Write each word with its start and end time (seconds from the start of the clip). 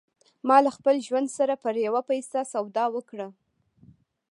ما 0.47 0.57
له 0.65 0.71
خپل 0.77 0.95
ژوند 1.07 1.27
سره 1.37 1.53
پر 1.63 1.75
یوه 1.85 2.01
پیسه 2.09 2.41
سودا 2.53 2.85
وکړه 2.91 3.27